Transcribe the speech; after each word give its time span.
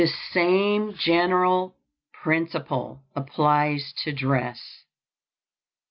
This 0.01 0.15
same 0.31 0.95
general 0.95 1.75
principle 2.23 3.03
applies 3.15 3.93
to 4.03 4.11
dress. 4.11 4.85